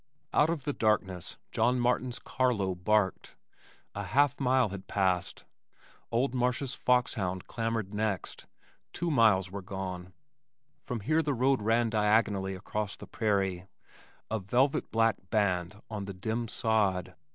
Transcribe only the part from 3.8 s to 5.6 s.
A half mile had passed.